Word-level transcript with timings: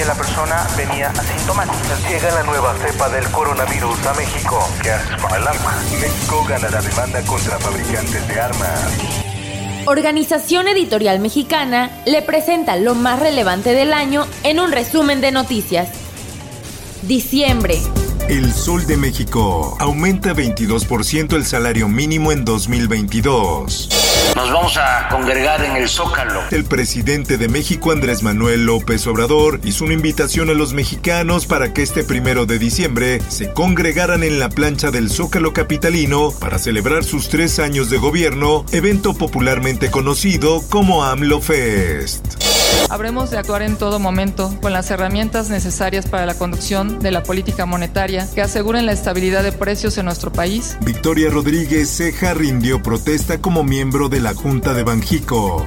Que 0.00 0.06
la 0.06 0.14
persona 0.14 0.66
venía 0.78 1.10
asintomática. 1.10 2.08
Llega 2.08 2.34
la 2.34 2.42
nueva 2.44 2.74
cepa 2.78 3.10
del 3.10 3.30
coronavirus 3.32 4.06
a 4.06 4.14
México. 4.14 4.58
¿Qué 4.82 4.92
haces 4.92 5.20
con 5.20 5.30
el 5.34 5.46
arma? 5.46 5.76
México 6.00 6.42
gana 6.48 6.70
la 6.70 6.80
demanda 6.80 7.20
contra 7.26 7.58
fabricantes 7.58 8.26
de 8.26 8.40
armas. 8.40 8.80
Organización 9.84 10.68
Editorial 10.68 11.20
Mexicana 11.20 11.90
le 12.06 12.22
presenta 12.22 12.76
lo 12.76 12.94
más 12.94 13.20
relevante 13.20 13.74
del 13.74 13.92
año 13.92 14.26
en 14.42 14.58
un 14.58 14.72
resumen 14.72 15.20
de 15.20 15.32
noticias. 15.32 15.90
Diciembre. 17.02 17.78
El 18.26 18.54
Sol 18.54 18.86
de 18.86 18.96
México 18.96 19.76
aumenta 19.78 20.32
22% 20.32 21.36
el 21.36 21.44
salario 21.44 21.88
mínimo 21.88 22.32
en 22.32 22.46
2022. 22.46 23.99
Nos 24.36 24.52
vamos 24.52 24.76
a 24.76 25.08
congregar 25.08 25.64
en 25.64 25.76
el 25.76 25.88
Zócalo. 25.88 26.40
El 26.50 26.64
presidente 26.64 27.36
de 27.36 27.48
México, 27.48 27.90
Andrés 27.90 28.22
Manuel 28.22 28.64
López 28.64 29.06
Obrador, 29.06 29.60
hizo 29.64 29.84
una 29.84 29.94
invitación 29.94 30.50
a 30.50 30.54
los 30.54 30.72
mexicanos 30.72 31.46
para 31.46 31.72
que 31.72 31.82
este 31.82 32.04
primero 32.04 32.46
de 32.46 32.58
diciembre 32.58 33.20
se 33.28 33.52
congregaran 33.52 34.22
en 34.22 34.38
la 34.38 34.48
plancha 34.48 34.90
del 34.90 35.10
Zócalo 35.10 35.52
Capitalino 35.52 36.30
para 36.30 36.58
celebrar 36.58 37.04
sus 37.04 37.28
tres 37.28 37.58
años 37.58 37.90
de 37.90 37.98
gobierno, 37.98 38.64
evento 38.72 39.14
popularmente 39.14 39.90
conocido 39.90 40.62
como 40.68 41.04
AMLO 41.04 41.40
Fest. 41.40 42.49
Habremos 42.88 43.30
de 43.30 43.38
actuar 43.38 43.62
en 43.62 43.76
todo 43.76 43.98
momento 43.98 44.52
con 44.60 44.72
las 44.72 44.90
herramientas 44.90 45.48
necesarias 45.48 46.06
para 46.06 46.26
la 46.26 46.34
conducción 46.34 46.98
de 46.98 47.10
la 47.10 47.22
política 47.22 47.66
monetaria 47.66 48.28
que 48.34 48.42
aseguren 48.42 48.86
la 48.86 48.92
estabilidad 48.92 49.42
de 49.42 49.52
precios 49.52 49.96
en 49.98 50.06
nuestro 50.06 50.32
país. 50.32 50.76
Victoria 50.80 51.30
Rodríguez 51.30 51.88
Ceja 51.88 52.34
rindió 52.34 52.82
protesta 52.82 53.40
como 53.40 53.62
miembro 53.62 54.08
de 54.08 54.20
la 54.20 54.34
Junta 54.34 54.74
de 54.74 54.82
Banjico. 54.82 55.64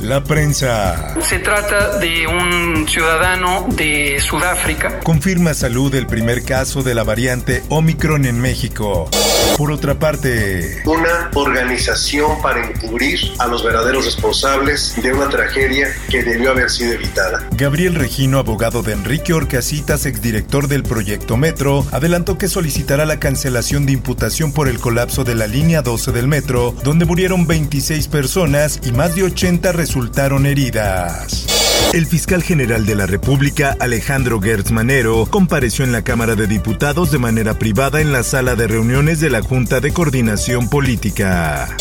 La 0.00 0.24
prensa. 0.24 1.14
Se 1.20 1.38
trata 1.38 1.98
de 1.98 2.26
un 2.26 2.86
ciudadano 2.88 3.66
de 3.70 4.18
Sudáfrica. 4.20 5.00
Confirma 5.00 5.54
salud 5.54 5.94
el 5.94 6.06
primer 6.06 6.44
caso 6.44 6.82
de 6.82 6.94
la 6.94 7.04
variante 7.04 7.62
Omicron 7.68 8.24
en 8.24 8.40
México. 8.40 9.08
Por 9.56 9.70
otra 9.70 9.94
parte, 9.98 10.82
una 10.84 11.30
organización 11.34 12.42
para 12.42 12.66
encubrir 12.66 13.20
a 13.38 13.46
los 13.46 13.62
verdaderos 13.62 14.04
responsables 14.04 15.00
de 15.00 15.12
una 15.12 15.28
tragedia 15.28 15.88
que 16.10 16.22
debió 16.24 16.43
haber 16.50 16.70
sido 16.70 16.92
evitada. 16.92 17.48
Gabriel 17.56 17.94
Regino, 17.94 18.38
abogado 18.38 18.82
de 18.82 18.92
Enrique 18.92 19.32
Orcasitas, 19.32 20.06
exdirector 20.06 20.68
del 20.68 20.82
proyecto 20.82 21.36
Metro, 21.36 21.86
adelantó 21.92 22.38
que 22.38 22.48
solicitará 22.48 23.04
la 23.04 23.18
cancelación 23.18 23.86
de 23.86 23.92
imputación 23.92 24.52
por 24.52 24.68
el 24.68 24.78
colapso 24.78 25.24
de 25.24 25.34
la 25.34 25.46
línea 25.46 25.82
12 25.82 26.12
del 26.12 26.28
metro, 26.28 26.74
donde 26.84 27.04
murieron 27.04 27.46
26 27.46 28.08
personas 28.08 28.80
y 28.84 28.92
más 28.92 29.14
de 29.14 29.24
80 29.24 29.72
resultaron 29.72 30.46
heridas. 30.46 31.46
El 31.92 32.06
fiscal 32.06 32.42
general 32.42 32.86
de 32.86 32.96
la 32.96 33.06
República, 33.06 33.76
Alejandro 33.78 34.40
Gertz 34.40 34.72
Manero, 34.72 35.26
compareció 35.26 35.84
en 35.84 35.92
la 35.92 36.02
Cámara 36.02 36.34
de 36.34 36.48
Diputados 36.48 37.12
de 37.12 37.18
manera 37.18 37.58
privada 37.58 38.00
en 38.00 38.12
la 38.12 38.24
sala 38.24 38.56
de 38.56 38.66
reuniones 38.66 39.20
de 39.20 39.30
la 39.30 39.42
Junta 39.42 39.80
de 39.80 39.92
Coordinación 39.92 40.68
Política. 40.68 41.76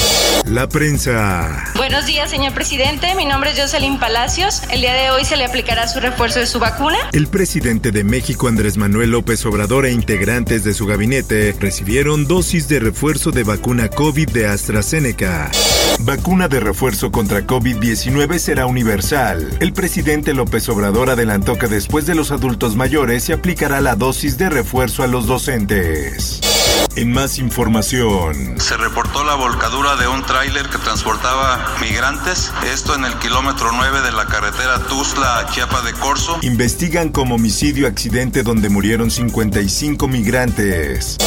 La 0.46 0.68
prensa. 0.68 1.72
Buenos 1.78 2.06
días, 2.06 2.30
señor 2.30 2.54
presidente. 2.54 3.16
Mi 3.16 3.26
nombre 3.26 3.52
es 3.52 3.60
Jocelyn 3.60 3.98
Palacios. 3.98 4.62
El 4.70 4.82
día 4.82 4.94
de 4.94 5.10
hoy 5.10 5.24
se 5.24 5.38
le 5.38 5.46
aplicará 5.46 5.88
su 5.88 6.02
refuerzo 6.02 6.40
de 6.40 6.48
su 6.48 6.60
vacuna. 6.60 6.98
El 7.14 7.28
presidente 7.28 7.92
de 7.92 8.04
México, 8.04 8.50
Andrés 8.50 8.76
Manuel 8.76 9.12
López 9.12 9.46
Obrador, 9.46 9.86
e 9.86 9.94
integrantes 9.94 10.66
de 10.66 10.74
su 10.74 10.86
gabinete 10.86 11.56
recibieron 11.58 12.28
dosis 12.28 12.68
de 12.68 12.80
refuerzo 12.80 13.32
de 13.32 13.44
vacuna 13.44 13.88
COVID 13.88 14.30
de 14.32 14.48
AstraZeneca. 14.48 15.50
Vacuna 16.00 16.50
de 16.50 16.60
refuerzo 16.60 17.10
contra 17.10 17.48
COVID-19 17.48 18.38
será 18.38 18.66
universal. 18.66 19.56
El 19.62 19.72
presidente 19.72 20.34
López 20.34 20.68
Obrador 20.68 21.10
adelantó 21.10 21.58
que 21.58 21.68
después 21.68 22.06
de 22.06 22.16
los 22.16 22.32
adultos 22.32 22.76
mayores 22.76 23.24
se 23.24 23.34
aplicará 23.34 23.80
la 23.80 23.96
dosis 23.96 24.38
de 24.38 24.50
refuerzo 24.50 25.04
a 25.04 25.08
los 25.08 25.26
docentes. 25.26 26.42
En 26.96 27.12
más 27.12 27.40
información. 27.40 28.60
Se 28.60 28.78
reportó 28.78 29.24
la 29.24 29.34
volcadura 29.34 29.96
de 29.96 30.08
un 30.08 30.24
tráiler 30.24 30.70
que 30.70 30.78
transportaba 30.78 31.76
migrantes, 31.82 32.52
esto 32.72 32.94
en 32.96 33.04
el 33.04 33.14
kilómetro 33.16 33.72
9 33.72 34.02
de 34.02 34.12
la 34.12 34.28
carretera 34.28 34.80
Tuzla 34.88 35.40
a 35.40 35.48
Chiapa 35.48 35.82
de 35.82 35.94
Corzo. 35.94 36.38
Investigan 36.44 37.10
como 37.10 37.36
homicidio 37.36 37.88
accidente 37.88 38.44
donde 38.44 38.70
murieron 38.70 39.10
55 39.10 40.08
migrantes. 40.08 41.18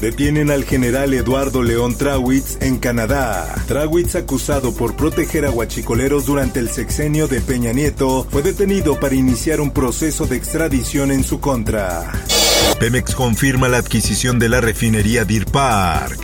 Detienen 0.00 0.50
al 0.50 0.64
general 0.64 1.12
Eduardo 1.12 1.62
León 1.62 1.96
Trawitz 1.96 2.58
en 2.60 2.78
Canadá. 2.78 3.52
Trawitz, 3.66 4.14
acusado 4.14 4.74
por 4.74 4.94
proteger 4.94 5.44
a 5.46 5.50
huachicoleros 5.50 6.26
durante 6.26 6.60
el 6.60 6.70
sexenio 6.70 7.26
de 7.26 7.40
Peña 7.40 7.72
Nieto, 7.72 8.26
fue 8.30 8.42
detenido 8.42 9.00
para 9.00 9.14
iniciar 9.14 9.60
un 9.60 9.72
proceso 9.72 10.26
de 10.26 10.36
extradición 10.36 11.10
en 11.10 11.24
su 11.24 11.40
contra. 11.40 12.12
Pemex 12.78 13.14
confirma 13.14 13.68
la 13.68 13.78
adquisición 13.78 14.38
de 14.38 14.48
la 14.48 14.60
refinería 14.60 15.24
Deer 15.24 15.46
Park. 15.46 16.18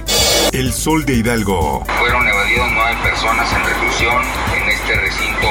El 0.52 0.72
Sol 0.72 1.04
de 1.04 1.14
Hidalgo. 1.14 1.84
Fueron 1.98 2.26
evadidos 2.28 2.68
nueve 2.72 2.96
personas 3.02 3.50
en 3.52 3.64
reclusión 3.64 4.22
en 4.56 4.68
este 4.68 4.94
recinto 5.00 5.48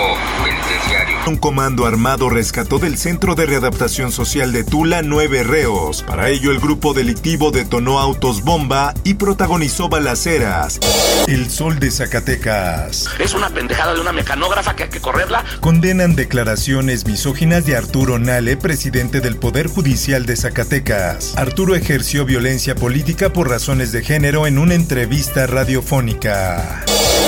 penitenciario. 0.82 1.18
Un 1.28 1.38
comando 1.38 1.86
armado 1.86 2.30
rescató 2.30 2.80
del 2.80 2.98
Centro 2.98 3.36
de 3.36 3.46
Readaptación 3.46 4.12
Social 4.12 4.52
de 4.52 4.64
Tula 4.64 5.02
nueve 5.02 5.44
reos. 5.44 6.04
Para 6.04 6.30
ello, 6.30 6.52
el 6.52 6.60
grupo 6.60 6.94
delictivo 6.94 7.52
detonó 7.52 8.00
autos 8.00 8.44
bomba 8.44 8.94
y 9.04 9.16
protagonizó 9.16 9.90
balaceras. 9.90 10.80
El 11.28 11.50
Sol 11.50 11.80
de 11.80 11.92
Zacatecas. 11.92 13.08
Es 13.20 13.34
una 13.34 13.50
pendejada 13.50 13.94
de 13.94 14.02
una 14.02 14.12
mecanógrafa 14.12 14.76
que 14.76 14.84
hay 14.84 14.90
que 14.90 15.00
correrla. 15.00 15.44
Condenan 15.60 16.16
declaraciones 16.16 17.06
misóginas 17.06 17.66
de 17.66 17.76
Arturo 17.76 18.20
Nale, 18.20 18.58
presidente 18.58 19.22
del 19.22 19.38
Poder 19.38 19.68
Judicial 19.68 20.26
de 20.26 20.36
Zacatecas. 20.36 21.38
Arturo 21.38 21.76
ejerció 21.76 22.26
violencia 22.26 22.76
política 22.76 23.32
por 23.32 23.50
razones 23.50 23.92
de 23.92 24.04
género 24.04 24.48
en 24.48 24.58
una 24.58 24.76
entrevista 24.76 25.48
radiofónica. 25.48 26.84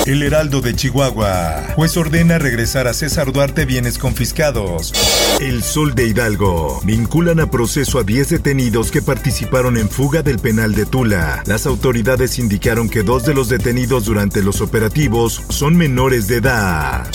El 0.06 0.22
Heraldo 0.22 0.60
de 0.60 0.74
Chihuahua. 0.74 1.64
Juez 1.76 1.96
ordena 1.96 2.38
regresar 2.38 2.86
a 2.86 2.92
César 2.92 3.32
Duarte 3.32 3.64
bienes 3.64 3.96
confiscados. 3.96 4.92
El 5.40 5.62
Sol 5.62 5.94
de 5.94 6.06
Hidalgo. 6.06 6.82
Vinculan 6.84 7.40
a 7.40 7.46
proceso 7.46 7.98
a 7.98 8.04
10 8.04 8.28
detenidos 8.28 8.90
que 8.90 9.00
participaron 9.00 9.78
en 9.78 9.88
fuga 9.88 10.22
del 10.22 10.38
penal 10.40 10.74
de 10.74 10.84
Tula. 10.84 11.42
Las 11.46 11.64
autoridades 11.64 12.38
indicaron 12.38 12.90
que 12.90 13.02
dos 13.02 13.24
de 13.24 13.32
los 13.32 13.48
detenidos 13.48 14.04
durante 14.04 14.42
los 14.42 14.60
operativos 14.60 15.42
son 15.48 15.74
menores 15.74 16.28
de 16.28 16.36
edad. 16.36 17.10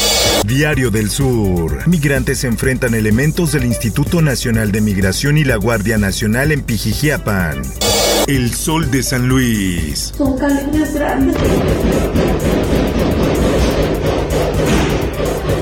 Diario 0.48 0.90
del 0.90 1.12
Sur. 1.12 1.88
Migrantes 1.88 2.44
enfrentan 2.44 2.96
elementos 2.96 3.52
del 3.52 3.66
Instituto 3.66 4.24
Nacional 4.24 4.72
de 4.72 4.82
Migración 4.82 5.38
y 5.38 5.44
la 5.44 5.58
Guardia 5.58 6.00
Nacional 6.00 6.52
en 6.52 6.64
Pijijiapan. 6.64 7.62
El 8.26 8.52
Sol 8.56 8.90
de 8.90 9.04
San 9.04 9.28
Luis. 9.28 10.12
Son 10.18 10.36
grandes. 10.38 10.90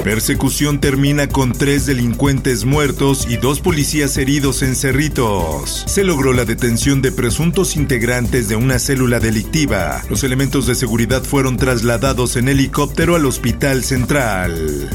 Persecución 0.08 0.80
termina 0.80 1.28
con 1.28 1.52
tres 1.52 1.86
delincuentes 1.86 2.64
muertos 2.64 3.28
y 3.30 3.36
dos 3.36 3.60
policías 3.60 4.16
heridos 4.16 4.62
en 4.62 4.78
Cerritos. 4.78 5.84
Se 5.86 6.06
logró 6.06 6.32
la 6.32 6.46
detención 6.46 7.02
de 7.02 7.12
presuntos 7.12 7.76
integrantes 7.76 8.48
de 8.48 8.56
una 8.56 8.80
célula 8.80 9.20
delictiva. 9.20 10.02
Los 10.10 10.24
elementos 10.24 10.66
de 10.66 10.76
seguridad 10.76 11.24
fueron 11.24 11.58
trasladados 11.58 12.38
en 12.38 12.48
helicóptero 12.48 13.18
al 13.18 13.26
Hospital 13.26 13.84
Central. 13.84 14.90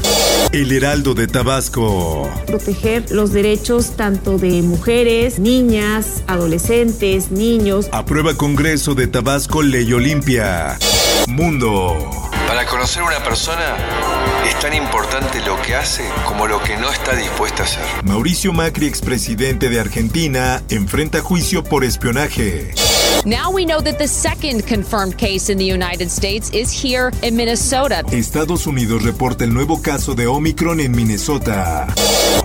El 0.51 0.71
Heraldo 0.71 1.13
de 1.13 1.27
Tabasco. 1.27 2.27
Proteger 2.47 3.11
los 3.11 3.33
derechos 3.33 3.95
tanto 3.95 4.39
de 4.39 4.63
mujeres, 4.63 5.37
niñas, 5.37 6.23
adolescentes, 6.25 7.29
niños. 7.29 7.87
Aprueba 7.91 8.33
Congreso 8.33 8.95
de 8.95 9.05
Tabasco 9.05 9.61
Ley 9.61 9.93
Olimpia. 9.93 10.79
Mundo. 11.27 12.22
Para 12.47 12.65
conocer 12.65 13.03
una 13.03 13.23
persona 13.23 13.77
es 14.45 14.59
tan 14.59 14.73
importante 14.73 15.41
lo 15.41 15.61
que 15.61 15.75
hace 15.75 16.03
como 16.25 16.47
lo 16.47 16.61
que 16.61 16.77
no 16.77 16.89
está 16.91 17.15
dispuesta 17.15 17.63
a 17.63 17.65
hacer. 17.65 17.83
Mauricio 18.03 18.53
Macri, 18.53 18.87
expresidente 18.87 19.69
de 19.69 19.79
Argentina, 19.79 20.61
enfrenta 20.69 21.21
juicio 21.21 21.63
por 21.63 21.83
espionaje. 21.83 22.73
Now 23.25 23.51
we 23.51 23.65
know 23.65 23.79
that 23.81 23.97
the 23.97 24.07
second 24.07 24.67
confirmed 24.67 25.17
case 25.17 25.49
in 25.49 25.57
the 25.57 25.65
United 25.65 26.09
States 26.09 26.49
is 26.51 26.71
here 26.71 27.11
in 27.21 27.35
Minnesota. 27.35 28.03
Estados 28.11 28.67
Unidos 28.67 29.03
reporta 29.03 29.45
el 29.45 29.53
nuevo 29.53 29.81
caso 29.81 30.13
de 30.13 30.27
Omicron 30.27 30.81
en 30.81 30.91
Minnesota. 30.91 31.87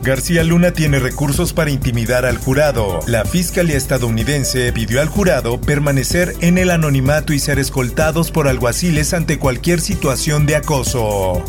García 0.02 0.44
Luna 0.44 0.72
tiene 0.72 1.00
recursos 1.00 1.52
para 1.52 1.70
intimidar 1.70 2.24
al 2.24 2.38
jurado. 2.38 3.00
La 3.06 3.24
Fiscalía 3.24 3.76
estadounidense 3.76 4.72
pidió 4.72 5.00
al 5.00 5.08
jurado 5.08 5.60
permanecer 5.60 6.36
en 6.40 6.58
el 6.58 6.70
anonimato 6.70 7.32
y 7.32 7.40
ser 7.40 7.58
escoltados 7.58 8.30
por 8.30 8.46
alguaciles 8.46 9.14
ante 9.14 9.38
cualquier 9.38 9.80
situación 9.80 10.46
de 10.46 10.56
acoso. 10.56 11.42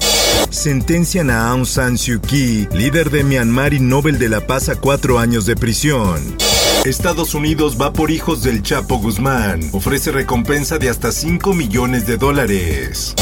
Sentencian 0.49 1.29
a 1.29 1.49
Aung 1.51 1.65
San 1.65 1.97
Suu 1.97 2.19
Kyi, 2.19 2.67
líder 2.73 3.11
de 3.11 3.23
Myanmar 3.23 3.73
y 3.73 3.79
Nobel 3.79 4.17
de 4.17 4.29
la 4.29 4.47
Paz, 4.47 4.69
a 4.69 4.75
cuatro 4.75 5.19
años 5.19 5.45
de 5.45 5.55
prisión. 5.55 6.48
Estados 6.85 7.33
Unidos 7.33 7.77
va 7.79 7.91
por 7.91 8.09
hijos 8.09 8.41
del 8.41 8.63
Chapo 8.63 8.97
Guzmán. 8.99 9.69
Ofrece 9.73 10.11
recompensa 10.11 10.77
de 10.77 10.89
hasta 10.89 11.11
5 11.11 11.53
millones 11.53 12.07
de 12.07 12.17
dólares. 12.17 13.13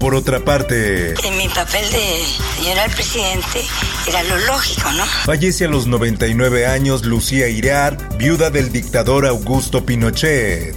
Por 0.00 0.14
otra 0.16 0.40
parte, 0.40 1.14
En 1.24 1.36
mi 1.38 1.48
papel 1.48 1.88
de 1.92 2.22
señora 2.56 2.84
al 2.84 2.90
presidente 2.90 3.60
era 4.08 4.22
lo 4.24 4.36
lógico, 4.46 4.90
¿no? 4.92 5.04
fallece 5.24 5.64
a 5.66 5.68
los 5.68 5.86
99 5.86 6.66
años 6.66 7.04
Lucía 7.04 7.48
Irar, 7.48 7.96
viuda 8.18 8.50
del 8.50 8.72
dictador 8.72 9.26
Augusto 9.26 9.86
Pinochet. 9.86 10.74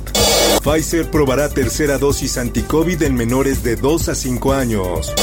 Pfizer 0.64 1.10
probará 1.10 1.50
tercera 1.50 1.98
dosis 1.98 2.38
anti-COVID 2.38 3.02
en 3.04 3.16
menores 3.16 3.64
de 3.64 3.76
2 3.76 4.10
a 4.10 4.16
5 4.16 4.54
años. 4.54 5.14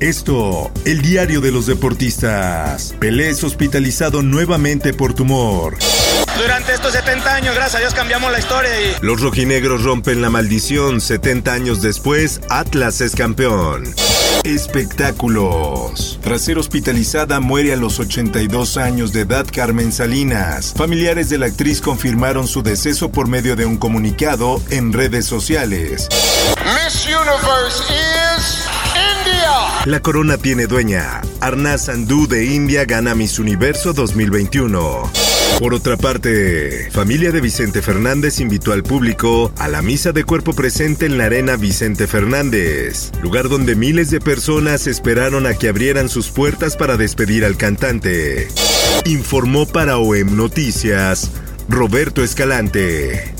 Esto, 0.00 0.70
el 0.84 1.02
diario 1.02 1.40
de 1.40 1.52
los 1.52 1.66
deportistas. 1.66 2.94
Pelé 2.98 3.30
es 3.30 3.44
hospitalizado 3.44 4.22
nuevamente 4.22 4.92
por 4.92 5.14
tumor. 5.14 5.76
Durante 6.44 6.74
estos 6.74 6.92
70 6.92 7.36
años, 7.36 7.54
gracias 7.54 7.76
a 7.76 7.78
Dios, 7.78 7.94
cambiamos 7.94 8.30
la 8.30 8.38
historia 8.38 8.70
y 8.78 8.94
Los 9.00 9.22
rojinegros 9.22 9.82
rompen 9.82 10.20
la 10.20 10.28
maldición. 10.28 11.00
70 11.00 11.50
años 11.50 11.80
después, 11.80 12.42
Atlas 12.50 13.00
es 13.00 13.14
campeón. 13.16 13.94
Espectáculos. 14.44 16.20
Tras 16.22 16.42
ser 16.42 16.58
hospitalizada, 16.58 17.40
muere 17.40 17.72
a 17.72 17.76
los 17.76 17.98
82 17.98 18.76
años 18.76 19.14
de 19.14 19.22
edad 19.22 19.46
Carmen 19.50 19.90
Salinas. 19.90 20.74
Familiares 20.76 21.30
de 21.30 21.38
la 21.38 21.46
actriz 21.46 21.80
confirmaron 21.80 22.46
su 22.46 22.62
deceso 22.62 23.10
por 23.10 23.26
medio 23.26 23.56
de 23.56 23.64
un 23.64 23.78
comunicado 23.78 24.60
en 24.68 24.92
redes 24.92 25.24
sociales. 25.24 26.08
Miss 26.58 27.06
Universe 27.06 27.84
is 27.90 28.66
India. 28.94 29.86
La 29.86 30.00
corona 30.00 30.36
tiene 30.36 30.66
dueña. 30.66 31.22
Arnaz 31.40 31.86
Sandhu 31.86 32.26
de 32.28 32.44
India 32.44 32.84
gana 32.84 33.14
Miss 33.14 33.38
Universo 33.38 33.94
2021. 33.94 35.23
Por 35.58 35.72
otra 35.72 35.96
parte, 35.96 36.90
familia 36.90 37.30
de 37.30 37.40
Vicente 37.40 37.80
Fernández 37.80 38.40
invitó 38.40 38.72
al 38.72 38.82
público 38.82 39.52
a 39.58 39.68
la 39.68 39.82
misa 39.82 40.12
de 40.12 40.24
cuerpo 40.24 40.52
presente 40.52 41.06
en 41.06 41.16
la 41.16 41.26
arena 41.26 41.56
Vicente 41.56 42.06
Fernández, 42.06 43.12
lugar 43.22 43.48
donde 43.48 43.76
miles 43.76 44.10
de 44.10 44.20
personas 44.20 44.86
esperaron 44.86 45.46
a 45.46 45.54
que 45.54 45.68
abrieran 45.68 46.08
sus 46.08 46.30
puertas 46.30 46.76
para 46.76 46.96
despedir 46.96 47.44
al 47.44 47.56
cantante. 47.56 48.48
Informó 49.06 49.66
para 49.66 49.98
OEM 49.98 50.36
Noticias 50.36 51.30
Roberto 51.68 52.24
Escalante. 52.24 53.34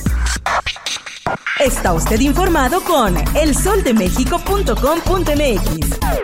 Está 1.61 1.95
usted 1.95 2.21
informado 2.21 2.83
con 2.83 3.17
elsoldemexico.com.mx. 3.37 6.24